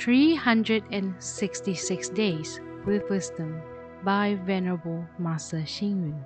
366 0.00 2.08
Days 2.08 2.60
with 2.86 3.02
Wisdom 3.10 3.60
by 4.02 4.38
Venerable 4.46 5.04
Master 5.18 5.60
Hsing 5.60 6.00
Yun. 6.00 6.24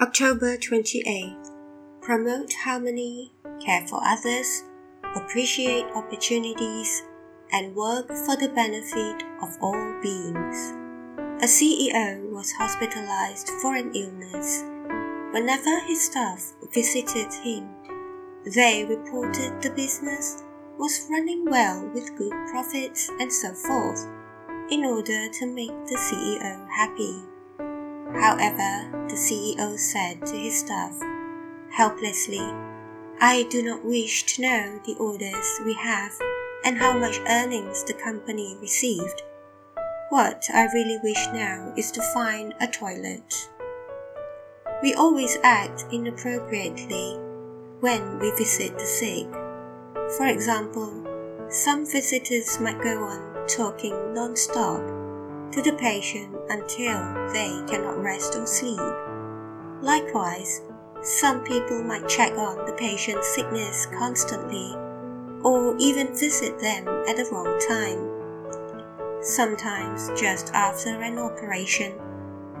October 0.00 0.56
28th. 0.56 1.50
Promote 2.00 2.52
harmony, 2.62 3.32
care 3.64 3.84
for 3.88 4.00
others, 4.04 4.62
appreciate 5.16 5.86
opportunities, 5.96 7.02
and 7.50 7.74
work 7.74 8.06
for 8.06 8.36
the 8.36 8.52
benefit 8.54 9.24
of 9.42 9.58
all 9.60 10.00
beings. 10.00 10.74
A 11.42 11.46
CEO 11.46 12.30
was 12.30 12.52
hospitalized 12.52 13.50
for 13.60 13.74
an 13.74 13.92
illness. 13.92 14.62
Whenever 15.32 15.80
his 15.88 16.04
staff 16.04 16.52
visited 16.72 17.32
him, 17.42 17.68
they 18.46 18.84
reported 18.84 19.62
the 19.62 19.70
business 19.70 20.42
was 20.78 21.06
running 21.10 21.44
well 21.46 21.88
with 21.94 22.16
good 22.16 22.32
profits 22.50 23.08
and 23.20 23.32
so 23.32 23.54
forth, 23.54 24.06
in 24.70 24.84
order 24.84 25.28
to 25.30 25.46
make 25.46 25.72
the 25.86 25.96
CEO 25.96 26.68
happy. 26.68 27.22
However, 28.20 29.06
the 29.08 29.14
CEO 29.14 29.78
said 29.78 30.26
to 30.26 30.36
his 30.36 30.60
staff, 30.60 30.94
helplessly, 31.70 32.52
I 33.20 33.46
do 33.48 33.62
not 33.62 33.84
wish 33.84 34.24
to 34.34 34.42
know 34.42 34.80
the 34.84 34.96
orders 34.96 35.60
we 35.64 35.74
have 35.74 36.12
and 36.64 36.76
how 36.76 36.98
much 36.98 37.20
earnings 37.28 37.84
the 37.84 37.94
company 37.94 38.56
received. 38.60 39.22
What 40.10 40.44
I 40.52 40.66
really 40.74 40.98
wish 41.02 41.26
now 41.32 41.72
is 41.76 41.90
to 41.92 42.02
find 42.12 42.54
a 42.60 42.66
toilet. 42.66 43.48
We 44.82 44.94
always 44.94 45.38
act 45.42 45.86
inappropriately 45.90 47.18
when 47.80 48.18
we 48.18 48.30
visit 48.32 48.78
the 48.78 48.84
sick. 48.84 49.26
For 50.16 50.26
example, 50.26 51.04
some 51.48 51.84
visitors 51.84 52.58
might 52.60 52.82
go 52.82 53.04
on 53.04 53.46
talking 53.46 54.14
non-stop 54.14 54.80
to 55.52 55.62
the 55.62 55.76
patient 55.78 56.34
until 56.48 56.98
they 57.32 57.62
cannot 57.68 58.02
rest 58.02 58.34
or 58.36 58.46
sleep. 58.46 58.80
Likewise, 59.82 60.62
some 61.02 61.44
people 61.44 61.82
might 61.84 62.08
check 62.08 62.36
on 62.38 62.64
the 62.66 62.72
patient's 62.72 63.34
sickness 63.34 63.86
constantly 63.98 64.74
or 65.42 65.76
even 65.78 66.16
visit 66.16 66.58
them 66.58 66.88
at 67.06 67.16
the 67.16 67.28
wrong 67.30 67.60
time. 67.68 69.22
Sometimes, 69.22 70.08
just 70.18 70.52
after 70.54 71.02
an 71.02 71.18
operation, 71.18 71.92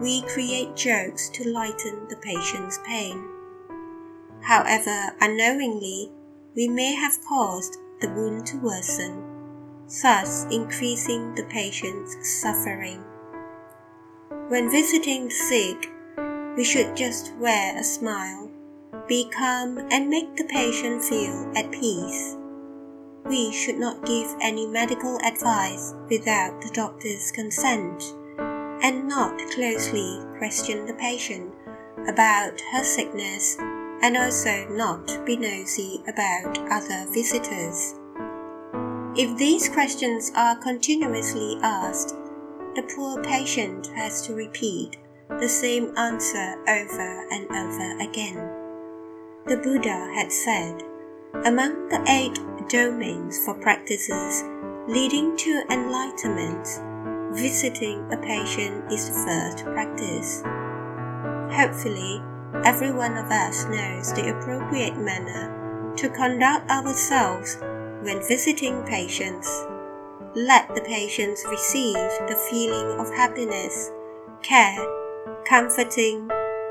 we 0.00 0.22
create 0.22 0.76
jokes 0.76 1.28
to 1.30 1.48
lighten 1.50 2.06
the 2.08 2.16
patient's 2.16 2.78
pain. 2.86 3.33
However, 4.44 5.14
unknowingly, 5.20 6.12
we 6.54 6.68
may 6.68 6.94
have 6.94 7.24
caused 7.28 7.78
the 8.00 8.10
wound 8.10 8.46
to 8.46 8.58
worsen, 8.58 9.22
thus 10.02 10.46
increasing 10.50 11.34
the 11.34 11.44
patient's 11.44 12.40
suffering. 12.40 13.02
When 14.48 14.70
visiting 14.70 15.24
the 15.24 15.34
sick, 15.34 15.90
we 16.56 16.64
should 16.64 16.96
just 16.96 17.34
wear 17.36 17.78
a 17.78 17.82
smile, 17.82 18.50
be 19.08 19.28
calm, 19.30 19.78
and 19.90 20.08
make 20.08 20.36
the 20.36 20.44
patient 20.44 21.02
feel 21.02 21.52
at 21.56 21.72
peace 21.72 22.36
we 23.26 23.50
should 23.52 23.78
not 23.78 24.04
give 24.04 24.36
any 24.40 24.66
medical 24.66 25.18
advice 25.24 25.94
without 26.10 26.60
the 26.60 26.70
doctor's 26.74 27.30
consent, 27.30 28.02
and 28.82 29.08
not 29.08 29.38
closely 29.54 30.20
question 30.38 30.84
the 30.84 30.94
patient 30.94 31.52
about 32.06 32.60
her 32.72 32.84
sickness, 32.84 33.56
and 34.04 34.18
also 34.18 34.68
not 34.68 35.24
be 35.24 35.34
nosy 35.34 36.02
about 36.06 36.58
other 36.70 37.06
visitors. 37.10 37.94
If 39.16 39.38
these 39.38 39.70
questions 39.70 40.30
are 40.36 40.56
continuously 40.56 41.56
asked, 41.62 42.14
the 42.76 42.86
poor 42.94 43.22
patient 43.22 43.86
has 43.94 44.20
to 44.26 44.34
repeat 44.34 44.98
the 45.40 45.48
same 45.48 45.96
answer 45.96 46.54
over 46.68 47.26
and 47.30 47.50
over 47.50 47.98
again. 48.02 48.36
The 49.46 49.56
Buddha 49.56 50.12
had 50.14 50.30
said, 50.30 50.82
among 51.46 51.88
the 51.88 52.04
eight 52.06 52.38
domains 52.68 53.42
for 53.42 53.54
practices 53.54 54.44
leading 54.86 55.34
to 55.38 55.64
enlightenment, 55.70 56.68
visiting 57.34 58.04
a 58.12 58.18
patient 58.18 58.92
is 58.92 59.08
the 59.08 59.14
first 59.24 59.64
practice. 59.64 60.42
Hopefully, 61.56 62.20
every 62.64 62.92
one 62.92 63.16
of 63.16 63.30
us 63.30 63.64
knows 63.66 64.12
the 64.12 64.30
appropriate 64.30 64.96
manner 64.96 65.94
to 65.96 66.08
conduct 66.08 66.70
ourselves 66.70 67.56
when 68.02 68.26
visiting 68.26 68.82
patients. 68.84 69.66
Let 70.34 70.74
the 70.74 70.82
patients 70.82 71.44
receive 71.48 71.94
the 71.94 72.40
feeling 72.50 72.98
of 72.98 73.08
happiness, 73.14 73.90
care, 74.42 74.84
comforting, 75.46 76.28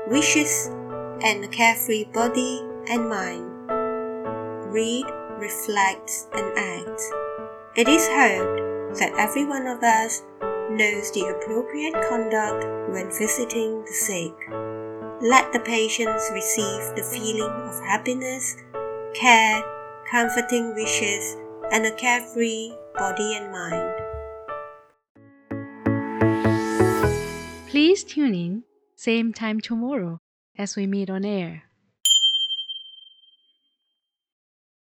wishes, 0.08 0.68
and 1.22 1.44
a 1.44 1.48
carefree 1.48 2.04
body 2.04 2.62
and 2.88 3.08
mind 3.08 3.54
read, 4.74 5.06
reflect, 5.38 6.26
and 6.34 6.58
act. 6.58 7.00
It 7.76 7.88
is 7.88 8.06
hoped 8.08 8.98
that 8.98 9.14
every 9.16 9.44
one 9.44 9.66
of 9.66 9.82
us 9.82 10.22
knows 10.70 11.12
the 11.12 11.28
appropriate 11.30 11.94
conduct 12.08 12.64
when 12.90 13.10
visiting 13.10 13.84
the 13.84 13.92
sick. 13.92 14.83
Let 15.22 15.52
the 15.52 15.60
patients 15.60 16.28
receive 16.32 16.96
the 16.96 17.02
feeling 17.02 17.50
of 17.50 17.80
happiness, 17.86 18.56
care, 19.14 19.62
comforting 20.10 20.74
wishes, 20.74 21.36
and 21.70 21.86
a 21.86 21.92
carefree 21.92 22.72
body 22.94 23.36
and 23.36 23.52
mind. 23.52 23.94
Please 27.68 28.02
tune 28.02 28.34
in, 28.34 28.64
same 28.96 29.32
time 29.32 29.60
tomorrow 29.60 30.20
as 30.58 30.74
we 30.74 30.86
meet 30.86 31.08
on 31.08 31.24
air. 31.24 31.62